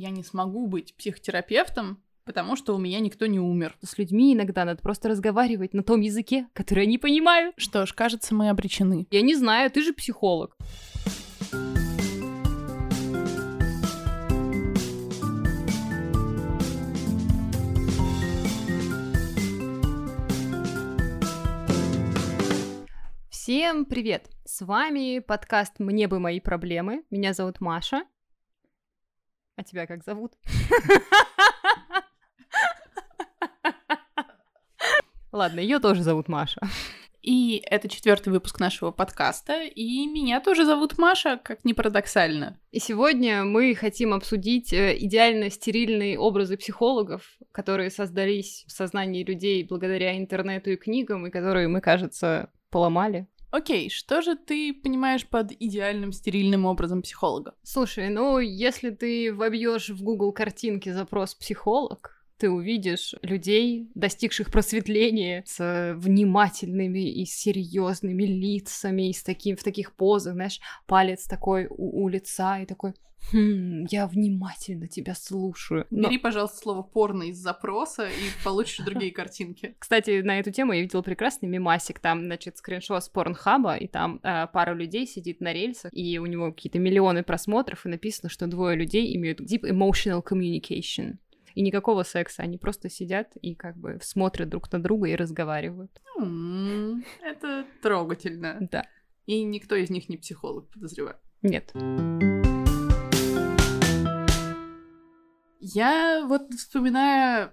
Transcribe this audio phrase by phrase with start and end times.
[0.00, 3.76] Я не смогу быть психотерапевтом, потому что у меня никто не умер.
[3.82, 7.56] С людьми иногда надо просто разговаривать на том языке, который они понимают.
[7.56, 9.08] Что ж, кажется, мы обречены.
[9.10, 10.56] Я не знаю, ты же психолог.
[23.30, 24.30] Всем привет!
[24.44, 27.02] С вами подкаст «Мне бы мои проблемы».
[27.10, 28.04] Меня зовут Маша.
[29.58, 30.34] А тебя как зовут?
[35.32, 36.60] Ладно, ее тоже зовут Маша.
[37.22, 42.60] И это четвертый выпуск нашего подкаста, и меня тоже зовут Маша, как ни парадоксально.
[42.70, 49.64] И сегодня мы хотим обсудить э, идеально стерильные образы психологов, которые создались в сознании людей
[49.64, 53.26] благодаря интернету и книгам, и которые мы, кажется, поломали.
[53.50, 57.54] Окей, что же ты понимаешь под идеальным стерильным образом психолога?
[57.62, 65.42] Слушай, ну, если ты вобьешь в Google картинки запрос «психолог», ты увидишь людей, достигших просветления,
[65.46, 72.04] с внимательными и серьезными лицами, и с таким, в таких позах, знаешь, палец такой у,
[72.04, 72.94] у лица и такой
[73.32, 75.86] Хм, я внимательно тебя слушаю.
[75.90, 76.08] Но...
[76.08, 79.74] Бери, пожалуйста, слово порно из запроса и получишь другие картинки.
[79.78, 81.98] Кстати, на эту тему я видела прекрасный мемасик.
[81.98, 86.26] Там, значит, скриншот с порнхаба, и там э, пара людей сидит на рельсах, и у
[86.26, 91.16] него какие-то миллионы просмотров, и написано, что двое людей имеют deep emotional communication.
[91.58, 95.90] И никакого секса, они просто сидят и как бы смотрят друг на друга и разговаривают.
[96.16, 98.58] Mm, это трогательно.
[98.70, 98.86] Да.
[99.26, 101.16] И никто из них не психолог, подозреваю.
[101.42, 101.72] Нет.
[105.58, 107.52] Я вот вспоминаю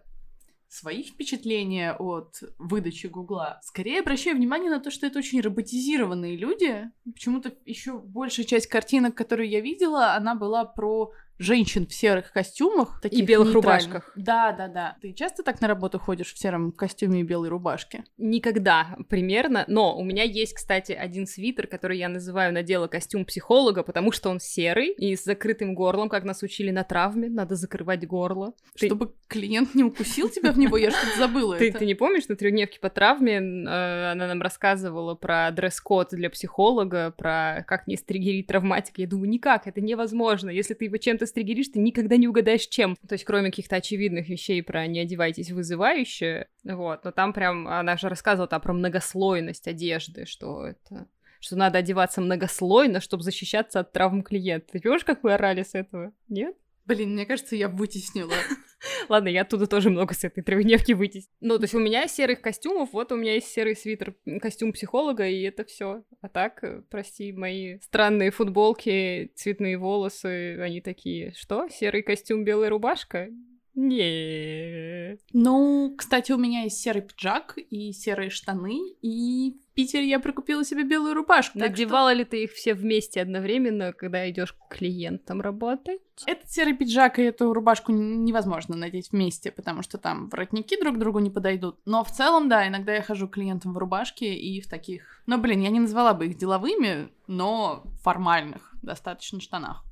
[0.68, 3.60] свои впечатления от выдачи Гугла.
[3.64, 6.92] Скорее обращаю внимание на то, что это очень роботизированные люди.
[7.06, 13.02] Почему-то еще большая часть картинок, которые я видела, она была про женщин в серых костюмах.
[13.02, 14.12] Таких и белых рубашках.
[14.16, 14.98] Да, да, да.
[15.02, 18.04] Ты часто так на работу ходишь в сером костюме и белой рубашке?
[18.18, 19.66] Никогда, примерно.
[19.68, 24.30] Но у меня есть, кстати, один свитер, который я называю надела костюм психолога, потому что
[24.30, 28.54] он серый и с закрытым горлом, как нас учили на травме, надо закрывать горло.
[28.76, 29.14] Чтобы ты...
[29.28, 32.80] клиент не укусил тебя в него, я что-то забыла ты, Ты не помнишь, на трехдневке
[32.80, 38.98] по травме э, она нам рассказывала про дресс-код для психолога, про как не стригерить травматик.
[38.98, 40.50] Я думаю, никак, это невозможно.
[40.50, 42.96] Если ты его чем-то стригеришь, ты никогда не угадаешь, чем.
[43.08, 47.98] То есть, кроме каких-то очевидных вещей про «не одевайтесь вызывающе», вот, но там прям она
[47.98, 51.08] же рассказывала там про многослойность одежды, что это
[51.46, 54.72] что надо одеваться многослойно, чтобы защищаться от травм клиента.
[54.72, 56.12] Ты помнишь, как мы орали с этого?
[56.28, 56.56] Нет?
[56.86, 58.34] Блин, мне кажется, я вытеснила.
[59.10, 61.36] Ладно, я оттуда тоже много с этой трехдневки вытеснила.
[61.42, 65.28] Ну, то есть у меня серых костюмов, вот у меня есть серый свитер, костюм психолога,
[65.28, 66.04] и это все.
[66.22, 71.68] А так, э, прости, мои странные футболки, цветные волосы, они такие, что?
[71.70, 73.30] Серый костюм, белая рубашка?
[73.76, 75.18] Не.
[75.34, 80.64] Ну, кстати, у меня есть серый пиджак и серые штаны, и в Питере я прикупила
[80.64, 81.60] себе белую рубашку.
[81.60, 82.20] Надевала что...
[82.20, 86.00] ли ты их все вместе одновременно, когда идешь к клиентам работать?
[86.26, 91.20] Этот серый пиджак и эту рубашку невозможно надеть вместе, потому что там воротники друг другу
[91.20, 91.78] не подойдут.
[91.84, 95.22] Но в целом, да, иногда я хожу к клиентам в рубашке и в таких...
[95.26, 99.84] Ну, блин, я не назвала бы их деловыми, но формальных достаточно штанах.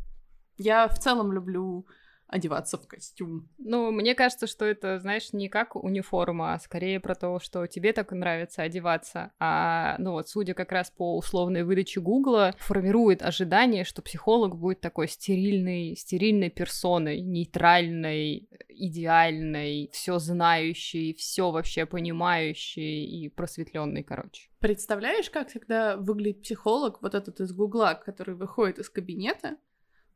[0.57, 1.85] Я в целом люблю
[2.33, 3.47] одеваться в костюм.
[3.59, 7.93] Ну, мне кажется, что это, знаешь, не как униформа, а скорее про то, что тебе
[7.93, 9.31] так нравится одеваться.
[9.39, 14.81] А, ну вот, судя как раз по условной выдаче Гугла, формирует ожидание, что психолог будет
[14.81, 24.49] такой стерильной, стерильной персоной, нейтральной, идеальной, все знающей, все вообще понимающей и просветленной, короче.
[24.59, 29.57] Представляешь, как тогда выглядит психолог, вот этот из Гугла, который выходит из кабинета,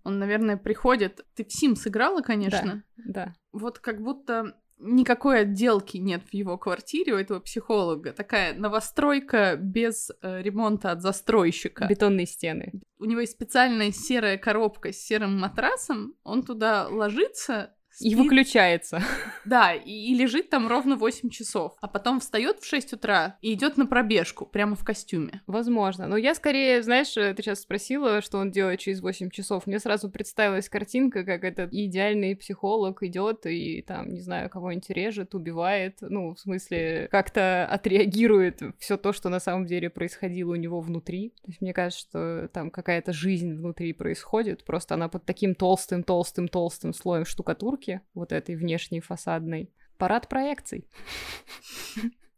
[0.07, 1.25] он, наверное, приходит...
[1.35, 2.83] Ты в Сим сыграла, конечно?
[2.95, 3.35] Да, да.
[3.51, 8.13] Вот как будто никакой отделки нет в его квартире у этого психолога.
[8.13, 11.87] Такая новостройка без э, ремонта от застройщика.
[11.89, 12.71] Бетонные стены.
[12.99, 16.15] У него есть специальная серая коробка с серым матрасом.
[16.23, 19.01] Он туда ложится, и выключается.
[19.45, 21.77] Да, и, и лежит там ровно 8 часов.
[21.79, 25.41] А потом встает в 6 утра и идет на пробежку прямо в костюме.
[25.47, 26.05] Возможно.
[26.05, 29.65] Но я скорее, знаешь, ты сейчас спросила, что он делает через 8 часов.
[29.65, 35.33] Мне сразу представилась картинка, как этот идеальный психолог идет и там, не знаю, кого-нибудь режет,
[35.33, 35.99] убивает.
[36.01, 41.29] Ну, в смысле, как-то отреагирует все то, что на самом деле происходило у него внутри.
[41.41, 44.65] То есть мне кажется, что там какая-то жизнь внутри происходит.
[44.65, 50.87] Просто она под таким толстым-толстым-толстым слоем штукатурки штуки, вот этой внешней фасадной, парад проекций.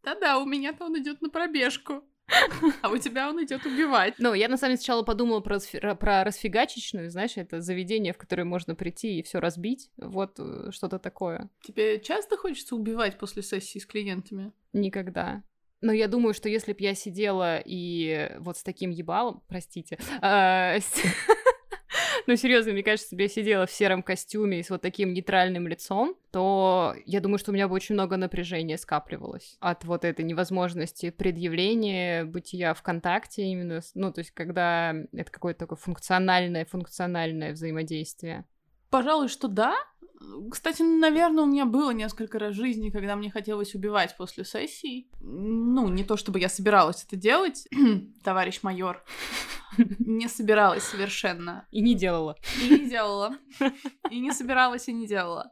[0.04, 2.04] Да-да, у меня-то он идет на пробежку.
[2.84, 4.14] А у тебя он идет убивать.
[4.20, 5.60] Ну, я на самом деле сначала подумала про,
[5.96, 9.90] про расфигачечную, знаешь, это заведение, в которое можно прийти и все разбить.
[9.98, 11.50] Вот э, что-то такое.
[11.64, 14.52] Тебе часто хочется убивать после сессии с клиентами?
[14.74, 15.42] Никогда.
[15.82, 20.78] Но я думаю, что если бы я сидела и вот с таким ебалом, простите, а,
[22.30, 25.14] ну, серьезно, мне кажется, если бы я сидела в сером костюме и с вот таким
[25.16, 30.06] нейтральным лицом, то я думаю, что у меня бы очень много напряжения скапливалось от вот
[30.06, 36.66] этой невозможности предъявления бытия в контакте именно, ну, то есть когда это какое-то такое функциональное,
[36.66, 38.46] функциональное взаимодействие.
[38.92, 39.76] Пожалуй, что да.
[40.52, 45.08] Кстати, наверное, у меня было несколько раз в жизни, когда мне хотелось убивать после сессии.
[45.20, 47.68] Ну, не то чтобы я собиралась это делать,
[48.24, 49.04] товарищ майор.
[50.00, 51.68] Не собиралась совершенно.
[51.72, 52.36] И не делала.
[52.62, 53.38] И не делала.
[54.10, 55.52] И не собиралась, и не делала.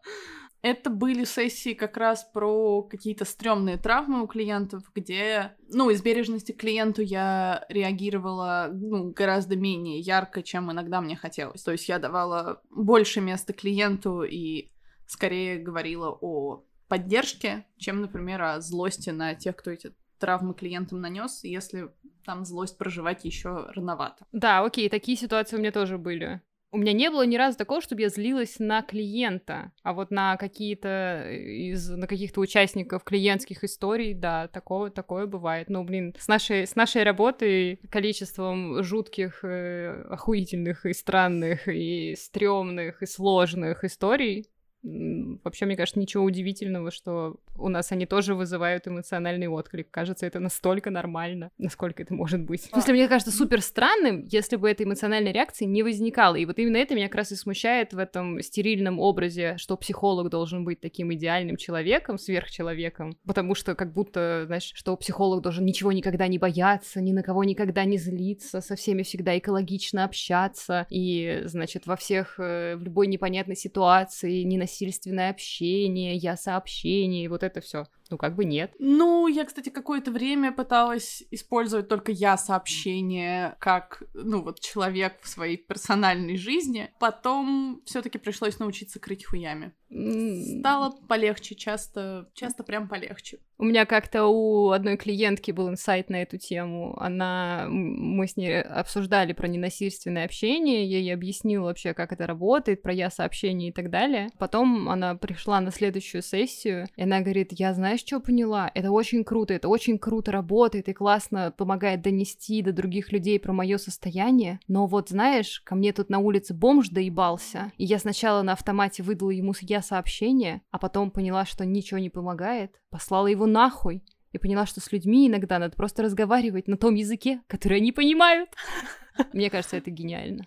[0.63, 6.51] Это были сессии как раз про какие-то стрёмные травмы у клиентов, где, ну, из бережности
[6.51, 11.61] к клиенту я реагировала, ну, гораздо менее ярко, чем иногда мне хотелось.
[11.63, 14.71] То есть я давала больше места клиенту и
[15.05, 21.43] скорее говорила о поддержке, чем, например, о злости на тех, кто эти травмы клиентам нанес,
[21.43, 21.91] если
[22.27, 24.25] там злость проживать еще рановато.
[24.33, 26.41] Да, окей, такие ситуации у меня тоже были.
[26.69, 30.35] У меня не было ни разу такого, чтобы я злилась на клиента, а вот на
[30.35, 35.69] какие-то из на каких-то участников клиентских историй, да, такое такое бывает.
[35.69, 43.01] Ну, блин, с нашей с нашей работой количеством жутких, э, охуительных и странных и стрёмных
[43.01, 44.49] и сложных историй
[44.83, 49.89] Вообще, мне кажется, ничего удивительного, что у нас они тоже вызывают эмоциональный отклик.
[49.91, 52.61] Кажется, это настолько нормально, насколько это может быть.
[52.61, 56.35] В смысле, мне кажется супер странным, если бы этой эмоциональной реакции не возникало.
[56.35, 60.29] И вот именно это меня как раз и смущает в этом стерильном образе, что психолог
[60.29, 63.17] должен быть таким идеальным человеком, сверхчеловеком.
[63.25, 67.43] Потому что как будто, знаешь, что психолог должен ничего никогда не бояться, ни на кого
[67.43, 70.85] никогда не злиться, со всеми всегда экологично общаться.
[70.89, 77.29] И, значит, во всех, э, в любой непонятной ситуации не носить насильственное общение, я сообщение,
[77.29, 77.85] вот это все.
[78.09, 78.73] Ну, как бы нет.
[78.79, 85.27] Ну, я, кстати, какое-то время пыталась использовать только я сообщение как, ну, вот человек в
[85.27, 86.91] своей персональной жизни.
[86.99, 89.73] Потом все таки пришлось научиться крыть хуями.
[89.89, 93.39] Стало полегче, часто, часто прям полегче.
[93.57, 96.95] У меня как-то у одной клиентки был инсайт на эту тему.
[96.99, 102.81] Она, мы с ней обсуждали про ненасильственное общение, я ей объяснила вообще, как это работает,
[102.81, 104.29] про я сообщение и так далее.
[104.37, 108.71] Потом она пришла на следующую сессию, и она говорит, я, знаешь, знаешь, что поняла?
[108.75, 113.53] Это очень круто, это очень круто работает и классно помогает донести до других людей про
[113.53, 114.59] мое состояние.
[114.67, 119.03] Но вот знаешь, ко мне тут на улице бомж доебался, и я сначала на автомате
[119.03, 124.37] выдала ему я сообщение, а потом поняла, что ничего не помогает, послала его нахуй и
[124.37, 128.49] поняла, что с людьми иногда надо просто разговаривать на том языке, который они понимают.
[129.33, 130.45] Мне кажется, это гениально.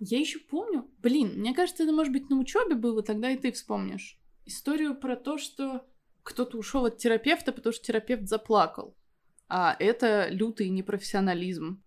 [0.00, 3.52] Я еще помню, блин, мне кажется, это может быть на учебе было, тогда и ты
[3.52, 4.18] вспомнишь.
[4.46, 5.86] Историю про то, что
[6.22, 8.94] кто-то ушел от терапевта, потому что терапевт заплакал.
[9.48, 11.82] А это лютый непрофессионализм.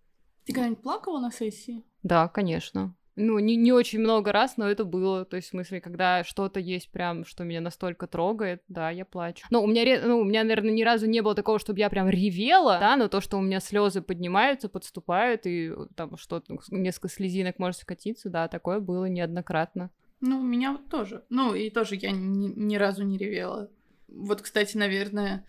[0.45, 1.83] Ты когда-нибудь плакала на сессии?
[2.03, 2.95] Да, конечно.
[3.23, 5.25] Ну, не, не очень много раз, но это было.
[5.25, 9.45] То есть, в смысле, когда что-то есть прям, что меня настолько трогает, да, я плачу.
[9.51, 12.09] Но у меня, ну, у меня, наверное, ни разу не было такого, чтобы я прям
[12.09, 17.59] ревела, да, но то, что у меня слезы поднимаются, подступают, и там что-то, несколько слезинок
[17.59, 19.91] может скатиться, да, такое было неоднократно.
[20.19, 21.23] Ну, у меня вот тоже.
[21.29, 23.69] Ну, и тоже я ни, ни разу не ревела.
[24.07, 25.45] Вот, кстати, наверное,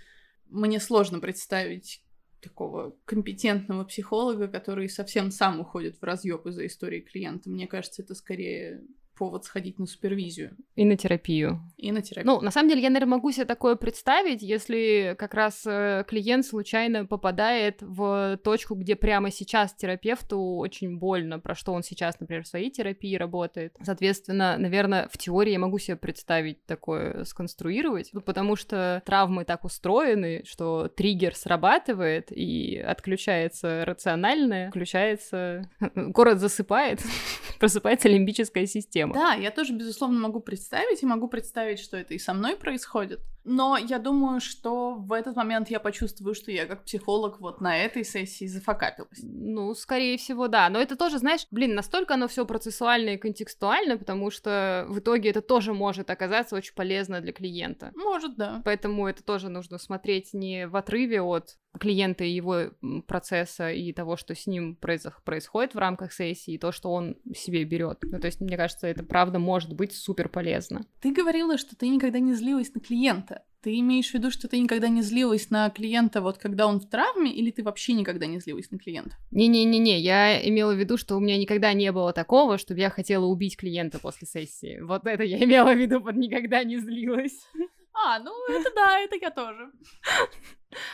[0.51, 2.03] мне сложно представить
[2.43, 7.49] такого компетентного психолога, который совсем сам уходит в разъеб из-за истории клиента.
[7.49, 8.83] Мне кажется, это скорее
[9.15, 10.57] повод сходить на супервизию.
[10.75, 11.61] И на терапию.
[11.77, 12.35] И на терапию.
[12.35, 16.47] Ну, на самом деле, я, наверное, могу себе такое представить, если как раз э, клиент
[16.47, 22.45] случайно попадает в точку, где прямо сейчас терапевту очень больно, про что он сейчас, например,
[22.45, 23.77] в своей терапии работает.
[23.83, 29.65] Соответственно, наверное, в теории я могу себе представить такое сконструировать, ну, потому что травмы так
[29.65, 35.71] устроены, что триггер срабатывает и отключается рациональное, включается...
[35.95, 37.01] Город засыпает,
[37.59, 39.02] просыпается лимбическая система.
[39.11, 43.21] Да, я тоже, безусловно, могу представить, и могу представить, что это и со мной происходит.
[43.45, 47.77] Но я думаю, что в этот момент я почувствую, что я как психолог вот на
[47.77, 49.19] этой сессии зафакапилась.
[49.23, 50.69] Ну, скорее всего, да.
[50.69, 55.31] Но это тоже, знаешь, блин, настолько оно все процессуально и контекстуально, потому что в итоге
[55.31, 57.91] это тоже может оказаться очень полезно для клиента.
[57.97, 58.63] Может, да.
[58.65, 62.71] Поэтому это тоже нужно смотреть не в отрыве от клиента и его
[63.07, 67.65] процесса и того, что с ним происходит в рамках сессии, и то, что он себе
[67.65, 67.99] берет.
[68.03, 70.87] Ну, то есть, мне кажется, это правда может быть супер полезно.
[71.01, 73.43] Ты говорила, что ты никогда не злилась на клиента.
[73.63, 76.89] Ты имеешь в виду, что ты никогда не злилась на клиента, вот когда он в
[76.89, 79.17] травме, или ты вообще никогда не злилась на клиента?
[79.31, 83.25] Не-не-не-не, я имела в виду, что у меня никогда не было такого, чтобы я хотела
[83.25, 84.81] убить клиента после сессии.
[84.81, 87.49] Вот это я имела в виду, под никогда не злилась.
[87.95, 89.71] А, ну это да, это я тоже.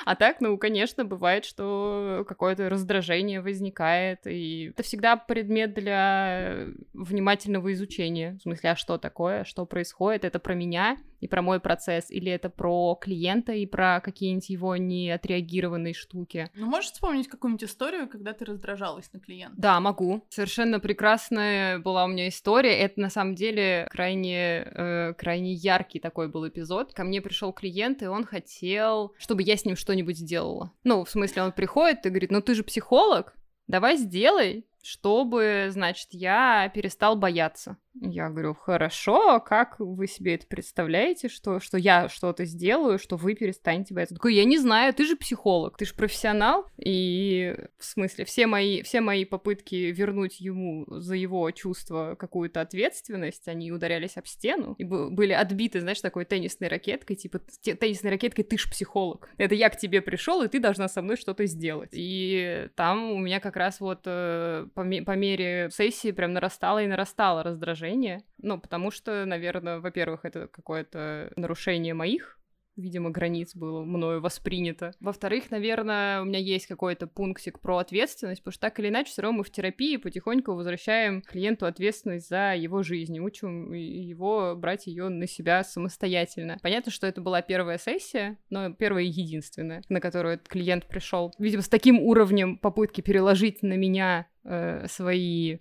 [0.04, 7.73] А так, ну, конечно, бывает, что какое-то раздражение возникает, и это всегда предмет для внимательного
[7.73, 8.37] изучения.
[8.38, 12.30] В смысле, а что такое, что происходит, это про меня и про мой процесс, или
[12.30, 16.50] это про клиента и про какие-нибудь его неотреагированные штуки.
[16.54, 19.54] Ну, можешь вспомнить какую-нибудь историю, когда ты раздражалась на клиента?
[19.56, 20.25] Да, могу.
[20.28, 22.78] Совершенно прекрасная была у меня история.
[22.78, 26.94] Это на самом деле крайне, э, крайне яркий такой был эпизод.
[26.94, 30.73] Ко мне пришел клиент, и он хотел, чтобы я с ним что-нибудь сделала.
[30.83, 36.09] Ну, в смысле, он приходит и говорит, ну ты же психолог, давай сделай, чтобы, значит,
[36.11, 37.77] я перестал бояться.
[38.00, 43.35] Я говорю, хорошо, как вы себе это представляете, что, что я что-то сделаю, что вы
[43.35, 44.14] перестанете бояться?
[44.14, 48.83] такой, я не знаю, ты же психолог, ты же профессионал, и в смысле все мои,
[48.83, 54.85] все мои попытки вернуть ему за его чувство какую-то ответственность, они ударялись об стену и
[54.85, 59.28] были отбиты, знаешь, такой теннисной ракеткой, типа теннисной ракеткой ты ж психолог.
[59.38, 61.90] Это я к тебе пришел, и ты должна со мной что-то сделать.
[61.93, 66.87] И там у меня как раз вот э, по, по мере сессии прям нарастало и
[66.87, 68.25] нарастало раздражение нарушение.
[68.38, 72.38] Ну, потому что, наверное, во-первых, это какое-то нарушение моих
[72.78, 74.92] видимо, границ было мною воспринято.
[75.00, 79.23] Во-вторых, наверное, у меня есть какой-то пунктик про ответственность, потому что так или иначе, все
[79.23, 85.09] равно мы в терапии потихоньку возвращаем клиенту ответственность за его жизнь, учим его брать ее
[85.09, 86.59] на себя самостоятельно.
[86.62, 91.35] Понятно, что это была первая сессия, но первая и единственная, на которую этот клиент пришел,
[91.38, 95.59] видимо, с таким уровнем попытки переложить на меня э, свои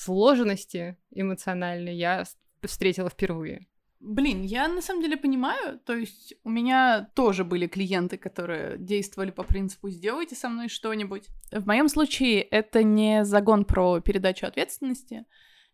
[0.00, 2.24] сложности эмоциональные я
[2.62, 3.66] встретила впервые.
[4.00, 9.30] Блин, я на самом деле понимаю, то есть у меня тоже были клиенты, которые действовали
[9.30, 11.28] по принципу «сделайте со мной что-нибудь».
[11.52, 15.26] В моем случае это не загон про передачу ответственности,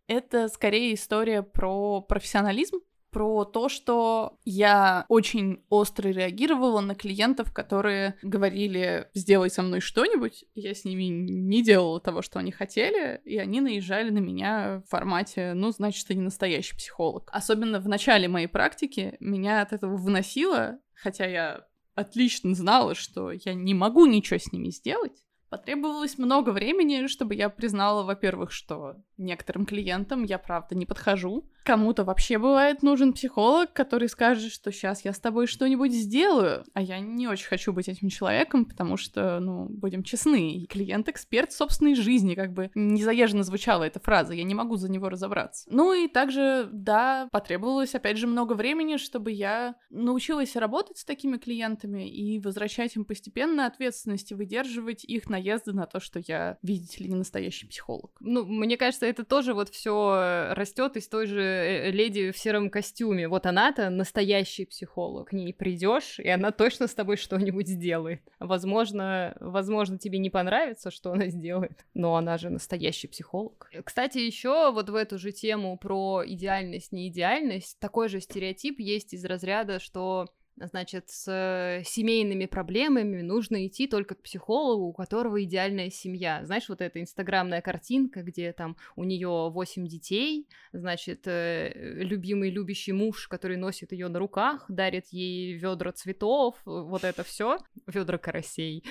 [0.09, 2.81] это скорее история про профессионализм,
[3.17, 10.45] про то, что я очень остро реагировала на клиентов, которые говорили «сделай со мной что-нибудь».
[10.55, 14.91] Я с ними не делала того, что они хотели, и они наезжали на меня в
[14.91, 17.31] формате «ну, значит, ты не настоящий психолог».
[17.33, 23.55] Особенно в начале моей практики меня от этого выносило, хотя я отлично знала, что я
[23.55, 25.25] не могу ничего с ними сделать.
[25.49, 32.05] Потребовалось много времени, чтобы я признала, во-первых, что некоторым клиентам я правда не подхожу, Кому-то
[32.05, 36.65] вообще бывает нужен психолог, который скажет, что сейчас я с тобой что-нибудь сделаю.
[36.75, 41.51] А я не очень хочу быть этим человеком, потому что, ну, будем честны, клиент эксперт
[41.51, 45.69] собственной жизни, как бы не заезженно звучала эта фраза, я не могу за него разобраться.
[45.69, 51.37] Ну и также, да, потребовалось, опять же, много времени, чтобы я научилась работать с такими
[51.37, 57.03] клиентами и возвращать им постепенно ответственность и выдерживать их наезды на то, что я, видите
[57.03, 58.13] ли, не настоящий психолог.
[58.21, 62.71] Ну, мне кажется, это тоже вот все растет из той же Э, леди в сером
[62.71, 63.29] костюме.
[63.29, 65.31] Вот она-то настоящий психолог.
[65.31, 68.23] К ней придешь, и она точно с тобой что-нибудь сделает.
[68.39, 73.71] Возможно, возможно, тебе не понравится, что она сделает, но она же настоящий психолог.
[73.85, 79.25] Кстати, еще вот в эту же тему про идеальность, неидеальность, такой же стереотип есть из
[79.25, 86.45] разряда, что значит, с семейными проблемами нужно идти только к психологу, у которого идеальная семья.
[86.45, 91.73] Знаешь, вот эта инстаграмная картинка, где там у нее 8 детей, значит, э,
[92.03, 97.59] любимый любящий муж, который носит ее на руках, дарит ей ведра цветов, вот это все,
[97.87, 98.85] ведра карасей.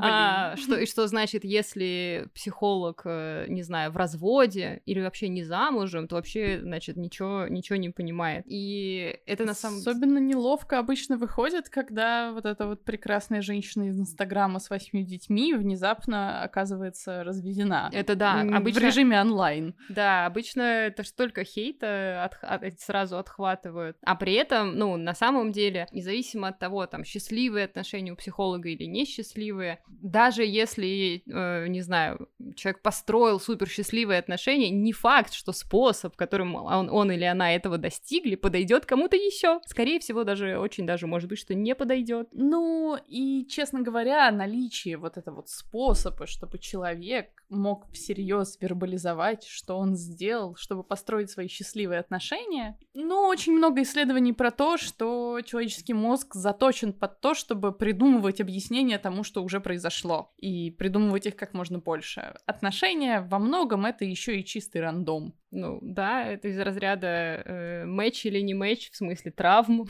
[0.00, 5.42] А, что, и что значит, если психолог, э, не знаю, в разводе или вообще не
[5.44, 8.44] замужем, то вообще, значит, ничего, ничего не понимает.
[8.46, 14.00] И это на самом Особенно неловко обычно выходит, когда вот эта вот прекрасная женщина из
[14.00, 17.90] Инстаграма с восьми детьми внезапно оказывается разведена.
[17.92, 18.80] Это да, обычно...
[18.80, 19.74] В режиме онлайн.
[19.88, 22.34] Да, обычно это же только хейта от...
[22.42, 22.80] От...
[22.80, 23.96] сразу отхватывают.
[24.02, 28.68] А при этом, ну, на самом деле, независимо от того, там, счастливые отношения у психолога
[28.68, 35.52] или несчастливые, даже если, э, не знаю, человек построил супер счастливые отношения, не факт, что
[35.52, 40.86] способ, которым он, он или она этого достигли, подойдет кому-то еще скорее всего, даже очень
[40.86, 42.28] даже может быть, что не подойдет.
[42.32, 49.76] Ну, и, честно говоря, наличие вот этого вот способа, чтобы человек мог всерьез вербализовать, что
[49.76, 52.78] он сделал, чтобы построить свои счастливые отношения.
[52.94, 58.98] Ну, очень много исследований про то, что человеческий мозг заточен под то, чтобы придумывать объяснения
[58.98, 62.34] тому, что уже произошло, и придумывать их как можно больше.
[62.46, 65.34] Отношения во многом это еще и чистый рандом.
[65.50, 69.86] Ну, да, это из разряда э, матч или не матч, в смысле травм.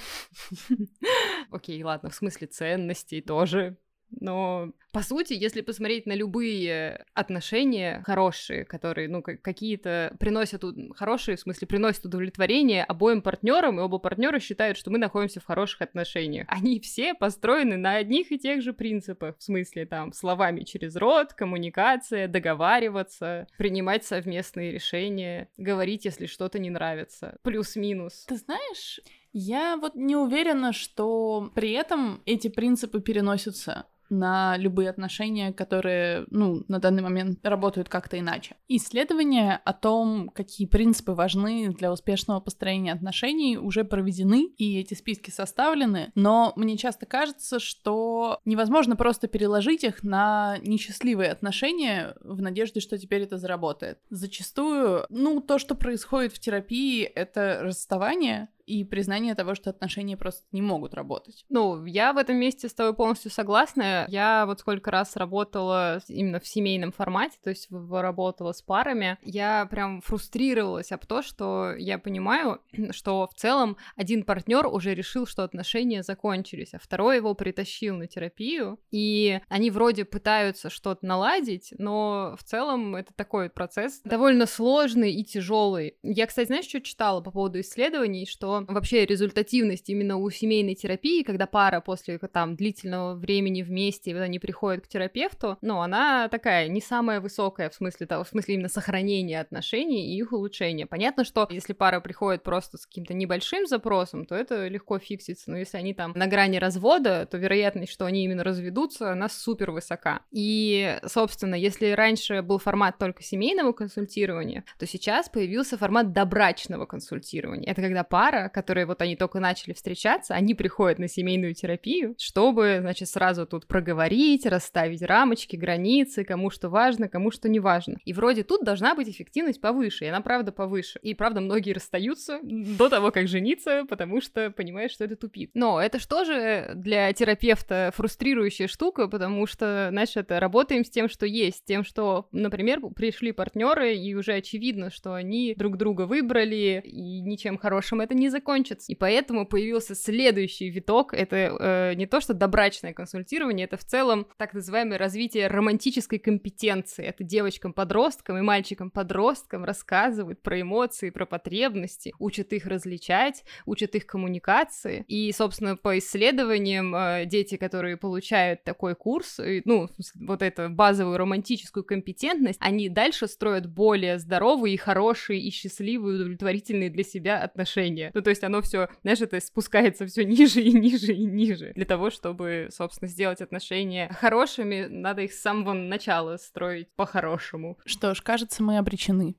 [1.51, 3.77] Окей, ладно, в смысле ценностей тоже.
[4.11, 10.65] Но, по сути, если посмотреть на любые отношения хорошие, которые, ну, какие-то приносят,
[10.97, 15.45] хорошие, в смысле, приносят удовлетворение обоим партнерам, и оба партнера считают, что мы находимся в
[15.45, 16.47] хороших отношениях.
[16.49, 21.33] Они все построены на одних и тех же принципах, в смысле, там, словами через рот,
[21.35, 28.25] коммуникация, договариваться, принимать совместные решения, говорить, если что-то не нравится, плюс-минус.
[28.27, 29.01] Ты знаешь,
[29.33, 36.65] я вот не уверена, что при этом эти принципы переносятся на любые отношения, которые, ну,
[36.69, 38.57] на данный момент работают как-то иначе.
[38.69, 45.31] Исследования о том, какие принципы важны для успешного построения отношений, уже проведены, и эти списки
[45.31, 52.81] составлены, но мне часто кажется, что невозможно просто переложить их на несчастливые отношения в надежде,
[52.81, 53.99] что теперь это заработает.
[54.11, 60.45] Зачастую, ну, то, что происходит в терапии, это расставание, и признание того, что отношения просто
[60.53, 61.45] не могут работать.
[61.49, 64.05] Ну, я в этом месте с тобой полностью согласна.
[64.09, 69.67] Я вот сколько раз работала именно в семейном формате, то есть работала с парами, я
[69.67, 72.61] прям фрустрировалась об том, что я понимаю,
[72.91, 78.07] что в целом один партнер уже решил, что отношения закончились, а второй его притащил на
[78.07, 85.13] терапию, и они вроде пытаются что-то наладить, но в целом это такой процесс довольно сложный
[85.13, 85.97] и тяжелый.
[86.03, 91.23] Я, кстати, знаешь, что читала по поводу исследований, что вообще результативность именно у семейной терапии,
[91.23, 96.69] когда пара после там длительного времени вместе, когда они приходят к терапевту, ну, она такая
[96.69, 100.87] не самая высокая в смысле того, в смысле именно сохранения отношений и их улучшения.
[100.87, 105.59] Понятно, что если пара приходит просто с каким-то небольшим запросом, то это легко фиксится, но
[105.59, 110.23] если они там на грани развода, то вероятность, что они именно разведутся, она супер высока.
[110.31, 117.71] И, собственно, если раньше был формат только семейного консультирования, то сейчас появился формат добрачного консультирования.
[117.71, 122.79] Это когда пара которые вот они только начали встречаться, они приходят на семейную терапию, чтобы,
[122.81, 127.99] значит, сразу тут проговорить, расставить рамочки, границы, кому что важно, кому что не важно.
[128.05, 130.99] И вроде тут должна быть эффективность повыше, и она правда повыше.
[131.03, 135.51] И правда многие расстаются до того, как жениться, потому что понимают, что это тупит.
[135.55, 141.27] Но это что же для терапевта фрустрирующая штука, потому что, значит, работаем с тем, что
[141.27, 147.21] есть, тем, что, например, пришли партнеры, и уже очевидно, что они друг друга выбрали, и
[147.21, 148.93] ничем хорошим это не закончится.
[148.93, 151.13] И поэтому появился следующий виток.
[151.13, 157.05] Это э, не то, что добрачное консультирование, это в целом так называемое развитие романтической компетенции.
[157.05, 165.05] Это девочкам-подросткам и мальчикам-подросткам рассказывают про эмоции, про потребности, учат их различать, учат их коммуникации.
[165.09, 171.19] И, собственно, по исследованиям э, дети, которые получают такой курс, и, ну, вот эту базовую
[171.19, 178.11] романтическую компетентность, они дальше строят более здоровые и хорошие и счастливые, удовлетворительные для себя отношения.
[178.15, 181.73] Ну, то есть оно все, знаешь, это спускается все ниже и ниже и ниже.
[181.75, 187.79] Для того, чтобы, собственно, сделать отношения хорошими, надо их с самого начала строить по-хорошему.
[187.87, 189.35] Что ж, кажется, мы обречены.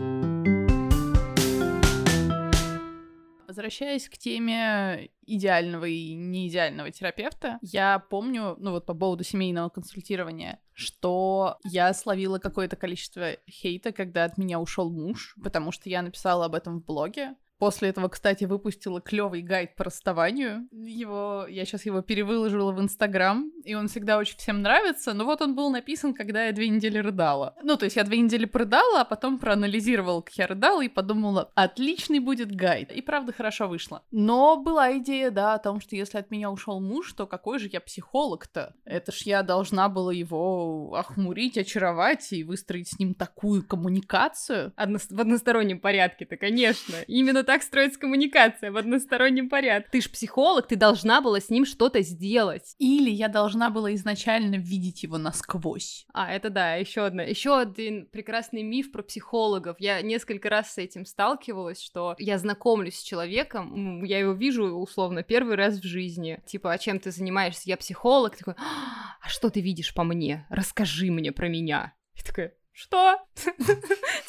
[3.48, 10.60] Возвращаясь к теме идеального и неидеального терапевта, я помню, ну вот по поводу семейного консультирования,
[10.74, 16.46] что я словила какое-то количество хейта, когда от меня ушел муж, потому что я написала
[16.46, 20.68] об этом в блоге, После этого, кстати, выпустила клевый гайд по расставанию.
[20.72, 25.14] Его, я сейчас его перевыложила в Инстаграм, и он всегда очень всем нравится.
[25.14, 27.56] Но вот он был написан, когда я две недели рыдала.
[27.62, 31.52] Ну, то есть я две недели прорыдала, а потом проанализировала, как я рыдала, и подумала,
[31.54, 32.92] отличный будет гайд.
[32.92, 34.04] И правда хорошо вышло.
[34.12, 37.70] Но была идея, да, о том, что если от меня ушел муж, то какой же
[37.72, 38.74] я психолог-то?
[38.86, 44.72] Это ж я должна была его охмурить, очаровать и выстроить с ним такую коммуникацию.
[44.78, 44.98] Одно...
[45.10, 46.96] В одностороннем порядке-то, конечно.
[47.08, 49.90] Именно так строится коммуникация в одностороннем порядке.
[49.92, 52.76] Ты ж психолог, ты должна была с ним что-то сделать.
[52.78, 56.06] Или я должна была изначально видеть его насквозь.
[56.14, 57.24] А, это да, еще одна.
[57.24, 59.78] Еще один прекрасный миф про психологов.
[59.80, 65.24] Я несколько раз с этим сталкивалась, что я знакомлюсь с человеком, я его вижу условно
[65.24, 66.40] первый раз в жизни.
[66.46, 67.64] Типа, а чем ты занимаешься?
[67.66, 68.38] Я психолог.
[68.38, 70.46] Такой, а что ты видишь по мне?
[70.52, 71.96] Расскажи мне про меня.
[72.14, 73.20] Я такая, что?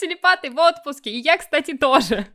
[0.00, 1.10] Телепаты в отпуске.
[1.10, 2.26] И я, кстати, тоже.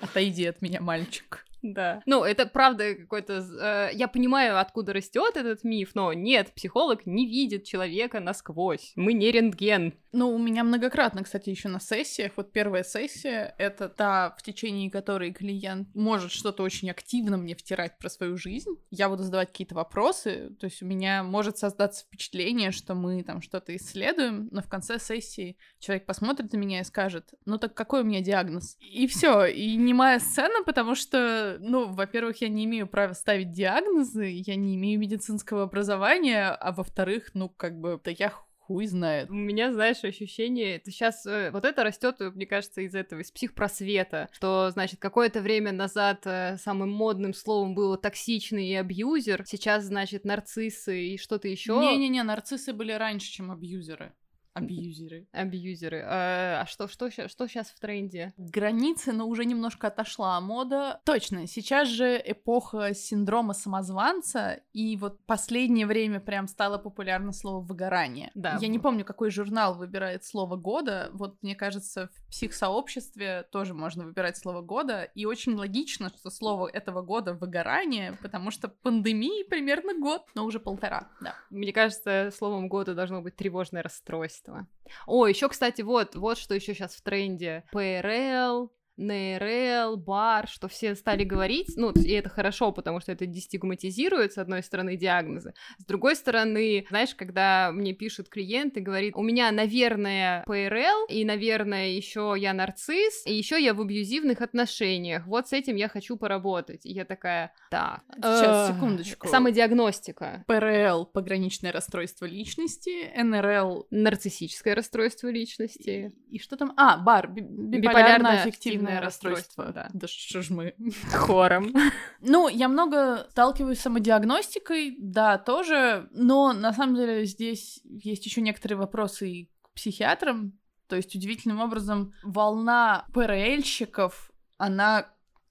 [0.00, 1.44] Отойди от меня, мальчик.
[1.62, 2.02] Да.
[2.06, 3.34] Ну, это правда какой-то...
[3.60, 8.92] Э, я понимаю, откуда растет этот миф, но нет, психолог не видит человека насквозь.
[8.96, 9.94] Мы не рентген.
[10.12, 12.32] Ну, у меня многократно, кстати, еще на сессиях.
[12.36, 17.96] Вот первая сессия— это та, в течение которой клиент может что-то очень активно мне втирать
[17.98, 18.70] про свою жизнь.
[18.90, 23.40] Я буду задавать какие-то вопросы, то есть у меня может создаться впечатление, что мы там
[23.40, 28.02] что-то исследуем, но в конце сессии человек посмотрит на меня и скажет, ну так какой
[28.02, 28.76] у меня диагноз?
[28.80, 34.42] И все, и немая сцена, потому что, ну, во-первых, я не имею права ставить диагнозы,
[34.46, 38.32] я не имею медицинского образования, а во-вторых, ну, как бы, да я
[38.72, 39.28] хуй знает.
[39.30, 43.30] У меня, знаешь, ощущение, это сейчас э, вот это растет, мне кажется, из этого, из
[43.30, 49.84] психпросвета, что, значит, какое-то время назад э, самым модным словом было токсичный и абьюзер, сейчас,
[49.84, 51.74] значит, нарциссы и что-то еще.
[51.74, 54.12] Не-не-не, нарциссы были раньше, чем абьюзеры.
[54.54, 55.26] Абьюзеры.
[55.32, 56.02] Абьюзеры.
[56.04, 58.34] А, а что, что, что сейчас в тренде?
[58.36, 61.00] Границы, но уже немножко отошла мода.
[61.04, 68.30] Точно, сейчас же эпоха синдрома самозванца, и вот последнее время прям стало популярно слово выгорание.
[68.34, 68.58] Да.
[68.60, 71.08] Я не помню, какой журнал выбирает слово года.
[71.14, 76.68] Вот мне кажется, в психсообществе тоже можно выбирать слово года, и очень логично, что слово
[76.68, 81.36] этого года выгорание, потому что пандемии примерно год, но уже полтора, да.
[81.48, 84.66] Мне кажется, словом года должно быть тревожное расстройство качества.
[85.06, 87.64] О, еще, кстати, вот, вот что еще сейчас в тренде.
[87.72, 88.72] ПРЛ,
[89.02, 94.38] НРЛ, бар, что все стали говорить, ну, и это хорошо, потому что это дестигматизирует, с
[94.38, 100.44] одной стороны, диагнозы, с другой стороны, знаешь, когда мне пишут клиенты, говорит, у меня, наверное,
[100.46, 105.76] ПРЛ, и, наверное, еще я нарцисс, и еще я в абьюзивных отношениях, вот с этим
[105.76, 106.86] я хочу поработать.
[106.86, 108.02] И я такая, так.
[108.16, 109.28] Сейчас, э, секундочку.
[109.28, 110.44] Самодиагностика.
[110.46, 116.14] ПРЛ— пограничное расстройство личности, НРЛ— нарциссическое расстройство личности.
[116.28, 116.72] И, и что там?
[116.76, 119.64] А, бар, биполярно-аффективное Эффективное расстройство.
[119.64, 119.90] расстройство.
[119.92, 120.00] Да.
[120.00, 120.74] да что ж мы
[121.12, 121.74] хором.
[122.20, 128.40] Ну, я много сталкиваюсь с самодиагностикой, да, тоже, но на самом деле здесь есть еще
[128.40, 130.58] некоторые вопросы и к психиатрам.
[130.88, 135.08] То есть удивительным образом волна ПРЛьщиков, она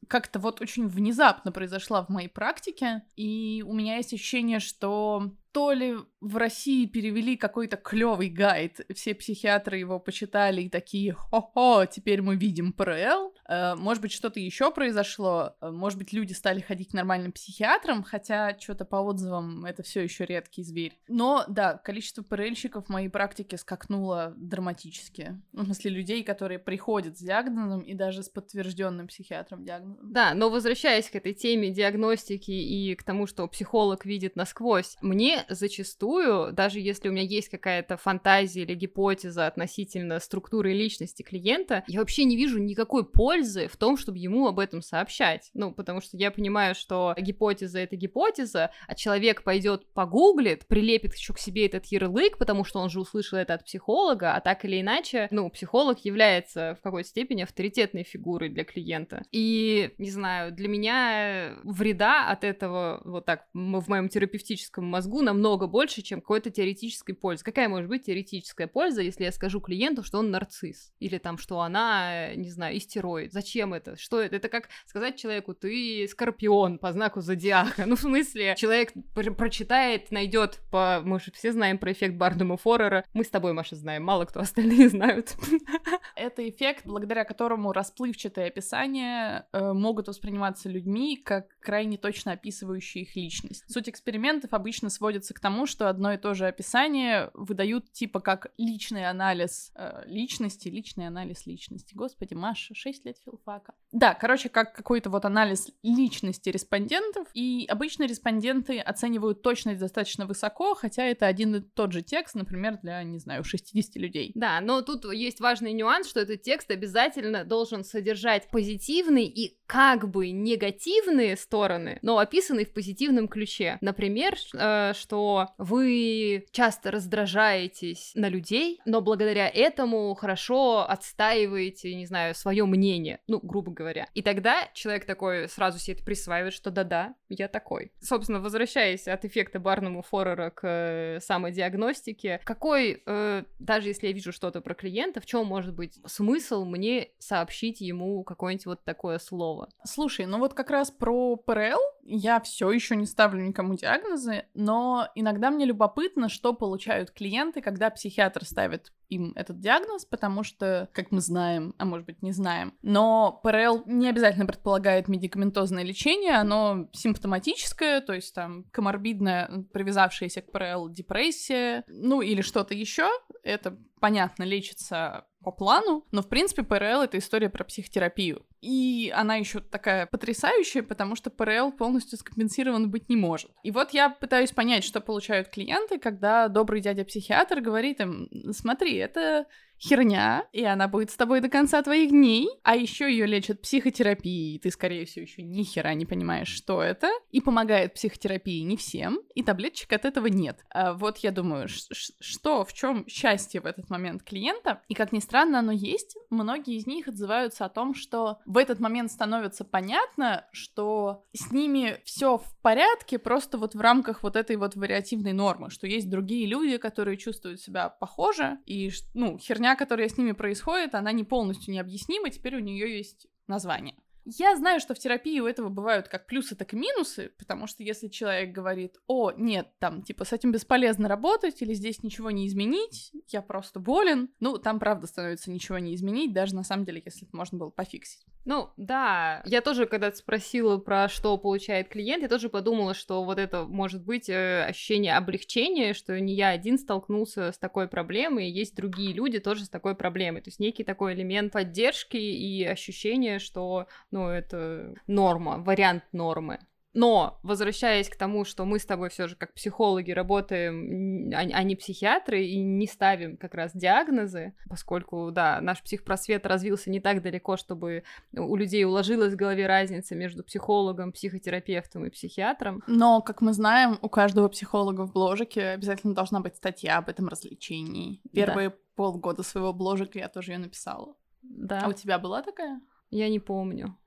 [0.08, 5.72] как-то вот очень внезапно произошла в моей практике, и у меня есть ощущение, что то
[5.74, 12.22] ли в России перевели какой-то клевый гайд, все психиатры его почитали и такие, хо-хо, теперь
[12.22, 13.34] мы видим ПРЛ.
[13.50, 18.04] Э, может быть, что-то еще произошло, э, может быть, люди стали ходить к нормальным психиатрам,
[18.04, 20.98] хотя что-то по отзывам это все еще редкий зверь.
[21.08, 25.42] Но да, количество ПРЛьщиков в моей практике скакнуло драматически.
[25.54, 30.14] В смысле, людей, которые приходят с диагнозом и даже с подтвержденным психиатром диагнозом.
[30.14, 35.41] Да, но возвращаясь к этой теме диагностики и к тому, что психолог видит насквозь, мне
[35.50, 42.00] зачастую, даже если у меня есть какая-то фантазия или гипотеза относительно структуры личности клиента, я
[42.00, 45.50] вообще не вижу никакой пользы в том, чтобы ему об этом сообщать.
[45.54, 51.34] Ну, потому что я понимаю, что гипотеза— это гипотеза, а человек пойдет погуглит, прилепит еще
[51.34, 54.82] к себе этот ярлык, потому что он же услышал это от психолога, а так или
[54.82, 59.24] иначе, ну, психолог является в какой-то степени авторитетной фигурой для клиента.
[59.32, 65.68] И, не знаю, для меня вреда от этого вот так в моем терапевтическом мозгу намного
[65.68, 67.44] больше, чем какой-то теоретической пользы.
[67.44, 70.92] Какая может быть теоретическая польза, если я скажу клиенту, что он нарцисс?
[71.00, 73.32] Или там, что она, не знаю, истероид?
[73.32, 73.98] Зачем это?
[73.98, 74.36] Что это?
[74.36, 77.86] Это как сказать человеку, ты скорпион по знаку зодиака.
[77.92, 81.02] Ну, в смысле, человек пр- прочитает, найдет по...
[81.04, 83.04] Мы же все знаем про эффект Бардума Форера.
[83.14, 85.36] Мы с тобой, Маша, знаем, мало кто остальные знают.
[86.16, 93.16] Это эффект, благодаря которому расплывчатые описания э, могут восприниматься людьми как крайне точно описывающие их
[93.16, 93.64] личность.
[93.68, 98.20] Суть экспериментов обычно сводится сводится к тому, что одно и то же описание выдают типа
[98.20, 101.94] как личный анализ э, личности, личный анализ личности.
[101.94, 103.74] Господи, Маша, 6 лет филфака.
[103.92, 110.74] Да, короче, как какой-то вот анализ личности респондентов, и обычно респонденты оценивают точность достаточно высоко,
[110.76, 114.32] хотя это один и тот же текст, например, для, не знаю, 60 людей.
[114.36, 120.10] Да, но тут есть важный нюанс, что этот текст обязательно должен содержать позитивный и как
[120.10, 123.78] бы негативные стороны, но описанные в позитивном ключе.
[123.82, 125.11] Например, что
[125.58, 133.40] вы часто раздражаетесь на людей, но благодаря этому хорошо отстаиваете, не знаю, свое мнение, ну,
[133.42, 134.08] грубо говоря.
[134.14, 137.92] И тогда человек такой сразу себе это присваивает, что да-да, я такой.
[138.02, 144.32] Собственно, возвращаясь от эффекта барному Форера к э, самодиагностике, какой, э, даже если я вижу
[144.32, 149.70] что-то про клиента, в чем может быть смысл мне сообщить ему какое-нибудь вот такое слово?
[149.86, 155.08] Слушай, ну вот как раз про ПРЛ я все еще не ставлю никому диагнозы, но
[155.16, 161.12] иногда мне любопытно, что получают клиенты, когда психиатр ставит им этот диагноз, потому что, как
[161.12, 166.88] мы знаем, а может быть не знаем, но ПРЛ не обязательно предполагает медикаментозное лечение, оно
[166.94, 173.10] симптоматическое, то есть там коморбидная, привязавшаяся к ПРЛ депрессия, ну или что-то еще,
[173.44, 178.46] это понятно, лечится по плану, но в принципе ПРЛ это история про психотерапию.
[178.62, 183.52] И она еще такая потрясающая, потому что ПРЛ полностью скомпенсирован быть не может.
[183.64, 189.48] И вот я пытаюсь понять, что получают клиенты, когда добрый дядя-психиатр говорит им, смотри, это
[189.82, 194.60] херня, и она будет с тобой до конца твоих дней, а еще ее лечат психотерапией,
[194.60, 199.20] ты, скорее всего, еще ни хера не понимаешь, что это, и помогает психотерапии не всем,
[199.34, 200.64] и таблеточек от этого нет.
[200.70, 205.20] А вот я думаю, что, в чем счастье в этот момент клиента, и как ни
[205.20, 210.46] странно, оно есть, многие из них отзываются о том, что в этот момент становится понятно,
[210.52, 215.70] что с ними все в порядке, просто вот в рамках вот этой вот вариативной нормы,
[215.70, 220.96] что есть другие люди, которые чувствуют себя похоже, и, ну, херня которая с ними происходит,
[220.96, 223.96] она не полностью необъяснима, теперь у нее есть название.
[224.26, 227.84] Я знаю, что в терапии у этого бывают как плюсы, так и минусы, потому что
[227.84, 232.48] если человек говорит, о, нет, там, типа, с этим бесполезно работать, или здесь ничего не
[232.48, 237.02] изменить, я просто болен, ну, там, правда, становится ничего не изменить, даже на самом деле,
[237.04, 238.26] если это можно было пофиксить.
[238.44, 243.38] Ну, да, я тоже, когда спросила про что получает клиент, я тоже подумала, что вот
[243.38, 248.52] это может быть э, ощущение облегчения, что не я один столкнулся с такой проблемой, и
[248.52, 250.42] есть другие люди тоже с такой проблемой.
[250.42, 256.60] То есть некий такой элемент поддержки и ощущение, что ну, это норма, вариант нормы.
[256.94, 261.64] Но, возвращаясь к тому, что мы с тобой все же как психологи работаем, а, а
[261.64, 267.22] не психиатры, и не ставим как раз диагнозы, поскольку, да, наш психпросвет развился не так
[267.22, 272.84] далеко, чтобы у людей уложилась в голове разница между психологом, психотерапевтом и психиатром.
[272.88, 277.30] Но, как мы знаем, у каждого психолога в бложике обязательно должна быть статья об этом
[277.30, 278.22] развлечении.
[278.34, 278.76] Первые да.
[278.96, 281.16] полгода своего бложика я тоже ее написала.
[281.42, 281.82] Да.
[281.86, 282.82] А у тебя была такая?
[283.10, 283.98] Я не помню.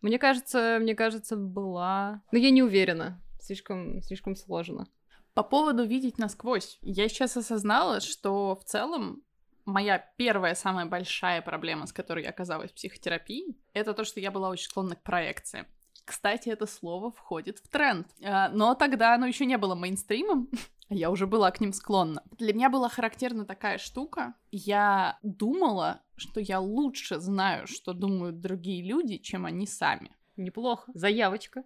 [0.00, 2.22] Мне кажется, мне кажется, была.
[2.30, 3.20] Но я не уверена.
[3.40, 4.86] Слишком, слишком сложно.
[5.34, 6.78] По поводу видеть насквозь.
[6.82, 9.22] Я сейчас осознала, что в целом
[9.64, 14.30] моя первая самая большая проблема, с которой я оказалась в психотерапии, это то, что я
[14.30, 15.66] была очень склонна к проекции.
[16.04, 18.08] Кстати, это слово входит в тренд.
[18.22, 20.48] А, но тогда оно еще не было мейнстримом,
[20.90, 22.22] я уже была к ним склонна.
[22.38, 24.34] Для меня была характерна такая штука.
[24.50, 30.10] Я думала, что я лучше знаю, что думают другие люди, чем они сами.
[30.36, 30.90] Неплохо.
[30.94, 31.64] Заявочка.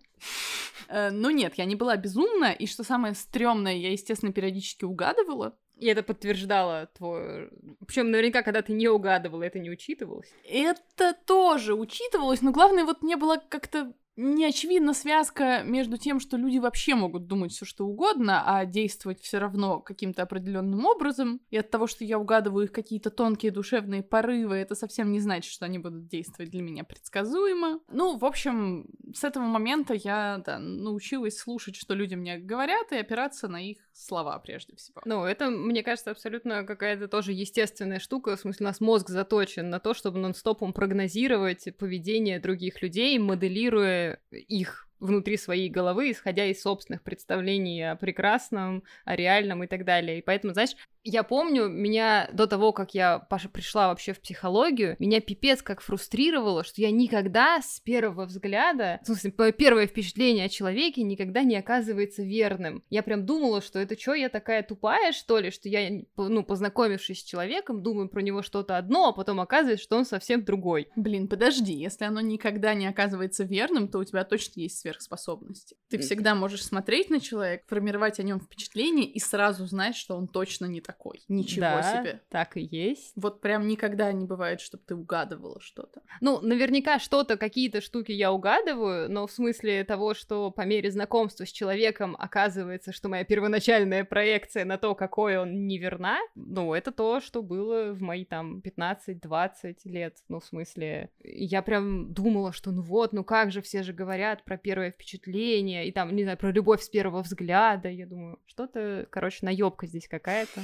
[0.89, 5.57] Э, ну нет, я не была безумна, и что самое стрёмное, я, естественно, периодически угадывала.
[5.77, 7.51] И это подтверждало твой...
[7.87, 10.33] Причем наверняка, когда ты не угадывала, это не учитывалось.
[10.49, 16.37] Это тоже учитывалось, но главное, вот не было как-то не очевидна связка между тем, что
[16.37, 21.57] люди вообще могут думать все что угодно, а действовать все равно каким-то определенным образом, и
[21.57, 25.65] от того, что я угадываю их какие-то тонкие душевные порывы, это совсем не значит, что
[25.65, 27.81] они будут действовать для меня предсказуемо.
[27.89, 32.97] Ну, в общем, с этого момента я да, научилась слушать, что люди мне говорят, и
[32.97, 35.01] опираться на их слова прежде всего.
[35.05, 39.71] Ну, это, мне кажется, абсолютно какая-то тоже естественная штука, в смысле, у нас мозг заточен
[39.71, 46.63] на то, чтобы нон-стопом прогнозировать поведение других людей, моделируя их внутри своей головы, исходя из
[46.63, 50.19] собственных представлений о прекрасном, о реальном и так далее.
[50.19, 54.97] И поэтому, знаешь, я помню, меня до того, как я Паша пришла вообще в психологию,
[54.99, 60.49] меня пипец как фрустрировало, что я никогда с первого взгляда, в смысле, первое впечатление о
[60.49, 62.85] человеке никогда не оказывается верным.
[62.89, 67.21] Я прям думала, что это что, я такая тупая, что ли, что я, ну, познакомившись
[67.21, 70.89] с человеком, думаю про него что-то одно, а потом оказывается, что он совсем другой.
[70.95, 75.77] Блин, подожди, если оно никогда не оказывается верным, то у тебя точно есть сверхспособности.
[75.89, 80.29] Ты всегда можешь смотреть на человека, формировать о нем впечатление и сразу знать, что он
[80.29, 81.23] точно не такой такой.
[81.29, 82.21] Ничего да, себе.
[82.29, 83.13] так и есть.
[83.17, 86.03] Вот прям никогда не бывает, чтобы ты угадывала что-то.
[86.21, 91.47] Ну, наверняка что-то, какие-то штуки я угадываю, но в смысле того, что по мере знакомства
[91.47, 97.21] с человеком оказывается, что моя первоначальная проекция на то, какой он, неверна, ну, это то,
[97.21, 100.19] что было в мои там 15-20 лет.
[100.29, 104.45] Ну, в смысле, я прям думала, что ну вот, ну как же, все же говорят
[104.45, 107.89] про первое впечатление, и там, не знаю, про любовь с первого взгляда.
[107.89, 110.63] Я думаю, что-то, короче, наебка здесь какая-то.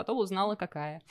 [0.00, 1.02] Потом узнала, какая.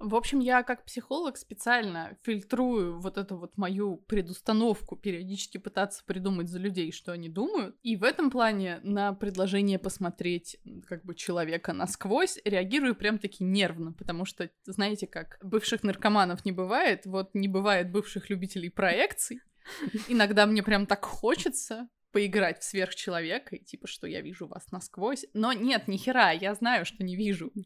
[0.00, 6.50] В общем, я как психолог специально фильтрую вот эту вот мою предустановку периодически пытаться придумать
[6.50, 7.74] за людей, что они думают.
[7.82, 13.94] И в этом плане на предложение посмотреть как бы человека насквозь реагирую прям таки нервно,
[13.94, 19.40] потому что, знаете как, бывших наркоманов не бывает, вот не бывает бывших любителей проекций.
[20.06, 25.26] Иногда мне прям так хочется поиграть в сверхчеловека, и типа, что я вижу вас насквозь.
[25.34, 27.52] Но нет, ни хера, я знаю, что не вижу.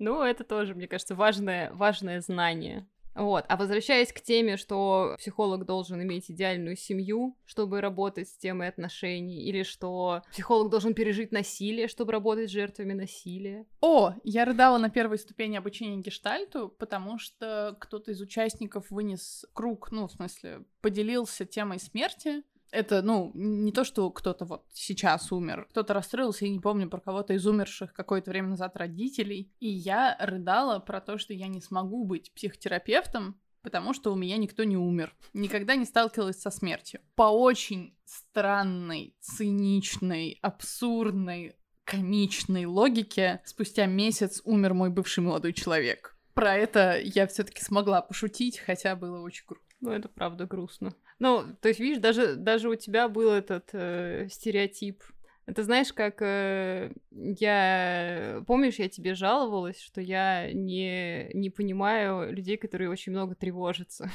[0.00, 2.86] Ну, это тоже, мне кажется, важное, важное знание.
[3.18, 3.44] Вот.
[3.48, 9.42] А возвращаясь к теме, что психолог должен иметь идеальную семью, чтобы работать с темой отношений,
[9.42, 13.66] или что психолог должен пережить насилие, чтобы работать с жертвами насилия.
[13.80, 19.90] О, я рыдала на первой ступени обучения гештальту, потому что кто-то из участников вынес круг,
[19.90, 25.66] ну, в смысле, поделился темой смерти, это, ну, не то, что кто-то вот сейчас умер.
[25.70, 29.52] Кто-то расстроился, я не помню про кого-то из умерших какое-то время назад родителей.
[29.60, 34.36] И я рыдала про то, что я не смогу быть психотерапевтом, потому что у меня
[34.36, 35.14] никто не умер.
[35.32, 37.00] Никогда не сталкивалась со смертью.
[37.14, 46.16] По очень странной, циничной, абсурдной, комичной логике спустя месяц умер мой бывший молодой человек.
[46.34, 49.68] Про это я все-таки смогла пошутить, хотя было очень грустно.
[49.80, 50.94] Ну, это правда грустно.
[51.18, 55.02] Ну, то есть, видишь, даже, даже у тебя был этот э, стереотип.
[55.46, 58.44] Это знаешь, как э, я...
[58.46, 64.10] Помнишь, я тебе жаловалась, что я не, не понимаю людей, которые очень много тревожатся.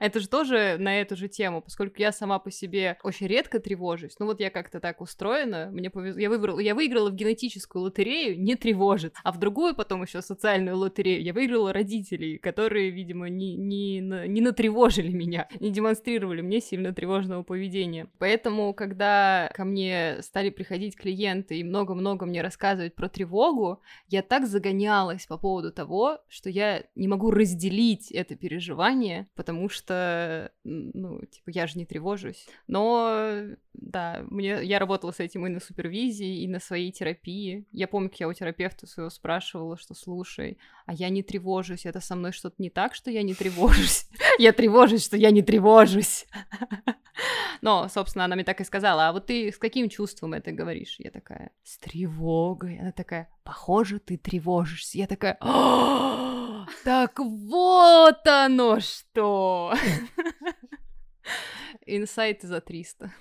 [0.00, 4.16] Это же тоже на эту же тему, поскольку я сама по себе очень редко тревожусь.
[4.18, 6.20] Ну вот я как-то так устроена, мне повезло.
[6.20, 10.76] Я, выбрала, я выиграла в генетическую лотерею не тревожит, а в другую потом еще социальную
[10.76, 16.92] лотерею я выиграла родителей, которые, видимо, не, не, не натревожили меня, не демонстрировали мне сильно
[16.92, 18.08] тревожного поведения.
[18.18, 24.46] Поэтому, когда ко мне стали приходить клиенты и много-много мне рассказывать про тревогу, я так
[24.46, 31.20] загонялась по поводу того, что я не могу разделить это переживание, потому что что, ну,
[31.20, 32.48] типа, я же не тревожусь.
[32.66, 37.66] Но, да, мне, я работала с этим и на супервизии, и на своей терапии.
[37.70, 42.00] Я помню, как я у терапевта своего спрашивала, что, слушай, а я не тревожусь, это
[42.00, 44.08] со мной что-то не так, что я не тревожусь?
[44.38, 46.26] Я тревожусь, что я не тревожусь.
[47.62, 50.96] Но, собственно, она мне так и сказала, а вот ты с каким чувством это говоришь?
[50.98, 52.78] Я такая, с тревогой.
[52.78, 54.98] Она такая, похоже, ты тревожишься.
[54.98, 55.38] Я такая,
[56.84, 59.74] так вот оно что!
[61.86, 63.12] Инсайт за 300.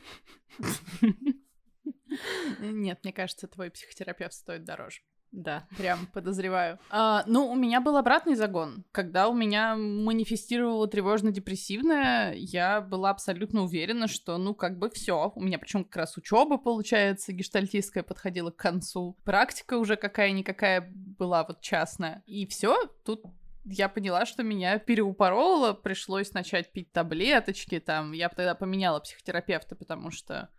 [2.59, 5.01] Нет, мне кажется, твой психотерапевт стоит дороже.
[5.35, 5.67] Да.
[5.77, 6.79] Прям подозреваю.
[6.89, 8.85] А, ну, у меня был обратный загон.
[8.93, 15.33] Когда у меня манифестировало тревожно-депрессивное, я была абсолютно уверена, что, ну, как бы все.
[15.35, 19.17] У меня причем как раз учеба, получается, гештальтистская подходила к концу.
[19.25, 22.23] Практика уже какая-никакая была вот частная.
[22.25, 23.25] И все, тут
[23.65, 30.11] я поняла, что меня переупороло, пришлось начать пить таблеточки, там, я тогда поменяла психотерапевта, потому
[30.11, 30.49] что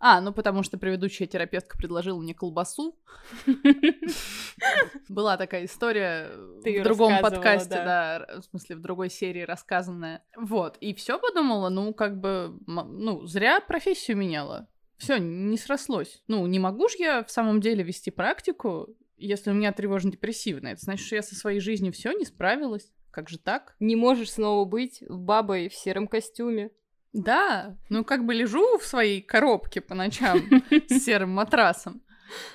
[0.00, 2.98] а, ну потому что предыдущая терапевтка предложила мне колбасу.
[5.08, 10.24] Была такая история в другом подкасте, да, в смысле в другой серии рассказанная.
[10.36, 14.68] Вот, и все подумала, ну как бы, ну зря профессию меняла.
[14.96, 16.22] Все, не срослось.
[16.28, 20.72] Ну, не могу же я в самом деле вести практику, если у меня тревожно-депрессивная.
[20.72, 22.92] Это значит, что я со своей жизнью все не справилась.
[23.10, 23.74] Как же так?
[23.80, 26.70] Не можешь снова быть бабой в сером костюме.
[27.12, 30.40] Да, ну как бы лежу в своей коробке по ночам
[30.88, 32.02] с серым матрасом.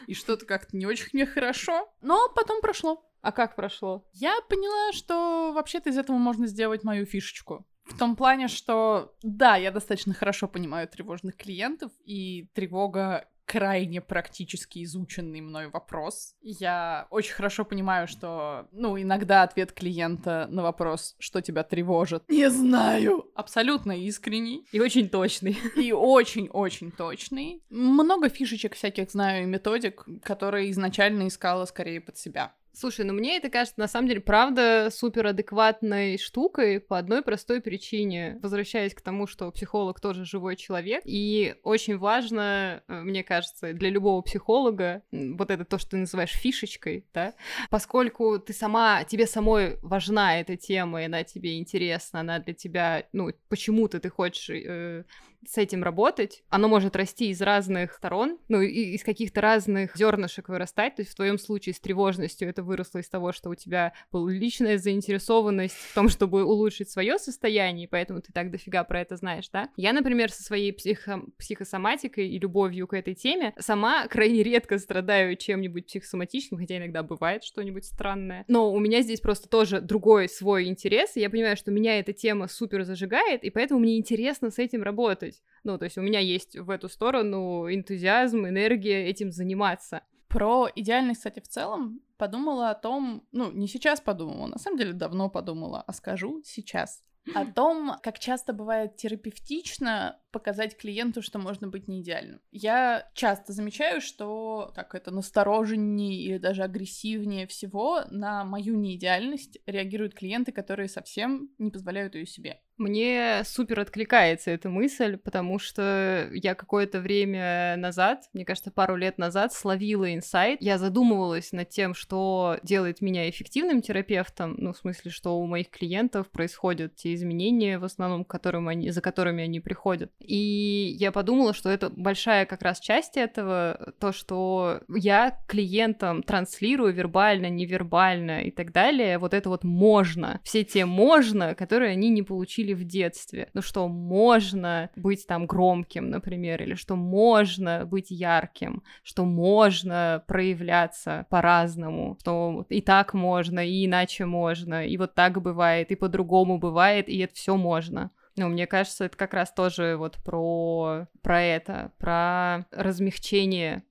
[0.08, 1.90] И что-то как-то не очень мне хорошо.
[2.02, 3.06] Но потом прошло.
[3.22, 4.08] А как прошло?
[4.14, 7.66] Я поняла, что вообще-то из этого можно сделать мою фишечку.
[7.86, 14.84] В том плане, что да, я достаточно хорошо понимаю тревожных клиентов, и тревога крайне практически
[14.84, 16.36] изученный мной вопрос.
[16.42, 22.50] Я очень хорошо понимаю, что, ну, иногда ответ клиента на вопрос, что тебя тревожит, не
[22.50, 24.66] знаю, абсолютно искренний.
[24.72, 25.58] И очень точный.
[25.76, 27.64] И очень-очень точный.
[27.70, 32.54] Много фишечек всяких знаю и методик, которые изначально искала скорее под себя.
[32.78, 37.62] Слушай, ну мне это кажется, на самом деле, правда, супер адекватной штукой по одной простой
[37.62, 38.38] причине.
[38.42, 43.90] Возвращаясь к тому, что психолог тоже живой человек, и очень важно, э, мне кажется, для
[43.90, 47.34] любого психолога, вот это то, что ты называешь фишечкой, да,
[47.70, 53.08] поскольку ты сама, тебе самой важна эта тема, и она тебе интересна, она для тебя,
[53.14, 55.06] ну, почему-то ты хочешь э,
[55.48, 56.44] с этим работать.
[56.50, 60.96] Оно может расти из разных сторон, ну, и из каких-то разных зернышек вырастать.
[60.96, 64.32] То есть в твоем случае с тревожностью это выросло из того, что у тебя была
[64.32, 69.50] личная заинтересованность в том, чтобы улучшить свое состояние, поэтому ты так дофига про это знаешь,
[69.50, 69.70] да?
[69.76, 75.36] Я, например, со своей психо психосоматикой и любовью к этой теме сама крайне редко страдаю
[75.36, 78.46] чем-нибудь психосоматичным, хотя иногда бывает что-нибудь странное.
[78.48, 82.14] Но у меня здесь просто тоже другой свой интерес, и я понимаю, что меня эта
[82.14, 85.44] тема супер зажигает, и поэтому мне интересно с этим работать работать.
[85.64, 90.02] Ну, то есть у меня есть в эту сторону энтузиазм, энергия этим заниматься.
[90.28, 94.94] Про идеальность, кстати, в целом подумала о том, ну, не сейчас подумала, на самом деле
[94.94, 97.04] давно подумала, а скажу сейчас.
[97.34, 102.42] о том, как часто бывает терапевтично показать клиенту, что можно быть не идеальным.
[102.52, 110.14] Я часто замечаю, что так это настороженнее или даже агрессивнее всего на мою неидеальность реагируют
[110.14, 112.60] клиенты, которые совсем не позволяют ее себе.
[112.78, 119.18] Мне супер откликается эта мысль, потому что я какое-то время назад, мне кажется, пару лет
[119.18, 120.62] назад словила инсайт.
[120.62, 125.70] Я задумывалась над тем, что делает меня эффективным терапевтом, ну, в смысле, что у моих
[125.70, 130.12] клиентов происходят те изменения, в основном, которым они, за которыми они приходят.
[130.28, 136.94] И я подумала, что это большая как раз часть этого, то, что я клиентам транслирую
[136.94, 142.24] вербально, невербально и так далее, вот это вот можно, все те можно, которые они не
[142.24, 143.50] получили учили в детстве.
[143.54, 151.26] Ну что, можно быть там громким, например, или что можно быть ярким, что можно проявляться
[151.30, 157.10] по-разному, что и так можно, и иначе можно, и вот так бывает, и по-другому бывает,
[157.10, 158.12] и это все можно.
[158.38, 163.84] Ну, мне кажется, это как раз тоже вот про, про это, про размягчение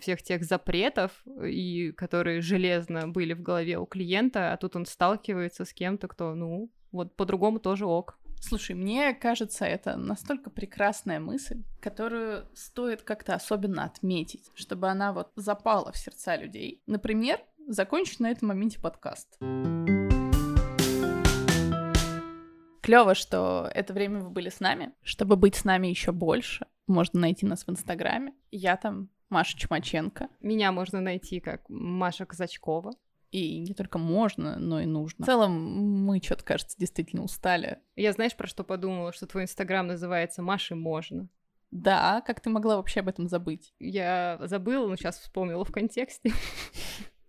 [0.00, 1.12] всех тех запретов,
[1.44, 6.34] и которые железно были в голове у клиента, а тут он сталкивается с кем-то, кто,
[6.34, 8.18] ну, вот по-другому тоже ок.
[8.40, 15.30] Слушай, мне кажется, это настолько прекрасная мысль, которую стоит как-то особенно отметить, чтобы она вот
[15.36, 16.82] запала в сердца людей.
[16.86, 17.38] Например,
[17.68, 19.38] закончить на этом моменте подкаст.
[22.82, 24.92] Клево, что это время вы были с нами.
[25.02, 28.34] Чтобы быть с нами еще больше, можно найти нас в Инстаграме.
[28.50, 30.28] Я там Маша Чумаченко.
[30.40, 32.92] Меня можно найти как Маша Казачкова.
[33.30, 35.24] И не только можно, но и нужно.
[35.24, 35.52] В целом,
[36.04, 37.78] мы что-то, кажется, действительно устали.
[37.96, 39.12] Я знаешь, про что подумала?
[39.12, 41.28] Что твой инстаграм называется «Маши можно».
[41.70, 43.72] Да, как ты могла вообще об этом забыть?
[43.78, 46.30] Я забыла, но сейчас вспомнила в контексте.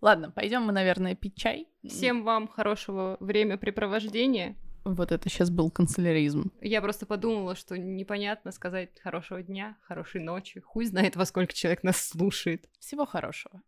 [0.02, 1.70] Ладно, пойдем мы, наверное, пить чай.
[1.88, 4.58] Всем вам хорошего времяпрепровождения.
[4.84, 6.52] Вот это сейчас был канцеляризм.
[6.62, 10.60] Я просто подумала, что непонятно сказать хорошего дня, хорошей ночи.
[10.60, 12.70] Хуй знает, во сколько человек нас слушает.
[12.80, 13.62] Всего хорошего.